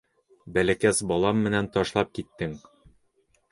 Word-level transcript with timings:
Бәләкәс 0.55 1.01
балам 1.11 1.45
менән 1.49 1.69
ташлап 1.77 2.11
киттең. 2.21 2.59